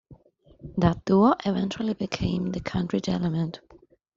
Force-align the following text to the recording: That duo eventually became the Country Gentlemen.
That 0.79 1.05
duo 1.05 1.35
eventually 1.45 1.93
became 1.93 2.47
the 2.53 2.59
Country 2.59 2.99
Gentlemen. 2.99 3.53